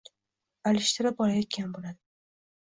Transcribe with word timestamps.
alishtirib 0.71 1.21
olayotgan 1.27 1.69
boʼladi 1.77 1.99